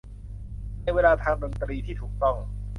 [0.81, 2.35] ในเวลาทางดนตรีที่ถูกต้อง